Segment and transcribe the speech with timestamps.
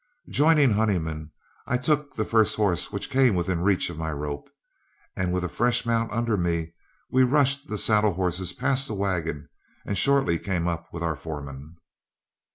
[0.29, 1.29] Joining Honeyman,
[1.67, 4.49] I took the first horse which came within reach of my rope,
[5.15, 6.73] and with a fresh mount under me,
[7.11, 9.47] we rushed the saddle horses past the wagon
[9.85, 11.77] and shortly came up with our foreman.